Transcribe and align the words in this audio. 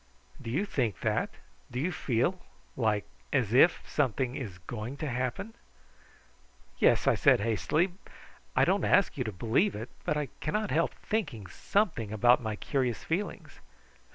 "Do 0.41 0.49
you 0.49 0.65
think 0.65 1.01
that? 1.01 1.29
do 1.69 1.79
you 1.79 1.91
feel 1.91 2.41
like 2.75 3.05
as 3.31 3.53
if 3.53 3.87
something 3.87 4.35
is 4.35 4.57
going 4.57 4.97
to 4.97 5.07
happen?" 5.07 5.53
"Yes," 6.79 7.05
I 7.05 7.13
said 7.13 7.41
hastily. 7.41 7.91
"I 8.55 8.65
don't 8.65 8.83
ask 8.83 9.15
you 9.15 9.23
to 9.23 9.31
believe 9.31 9.75
it 9.75 9.89
but 10.03 10.17
I 10.17 10.29
cannot 10.39 10.71
help 10.71 10.95
thinking 10.95 11.45
something 11.45 12.11
about 12.11 12.41
my 12.41 12.55
curious 12.55 13.03
feelings." 13.03 13.59